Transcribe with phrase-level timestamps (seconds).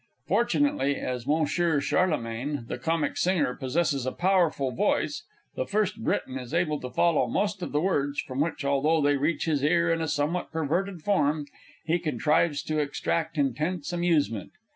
[0.27, 1.45] Fortunately, as_ M.
[1.79, 5.23] CHARLEMAGNE, the Comic Singer, possesses a powerful voice,
[5.55, 9.15] the FIRST BRITON _is able to follow most of the words, from which, although they
[9.17, 11.45] reach his ear in a somewhat perverted form,
[11.85, 14.49] he contrives to extract intense amusement.